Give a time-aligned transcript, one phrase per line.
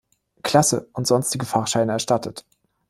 [0.41, 2.43] Klasse und sonstige Fahrscheine erstattet.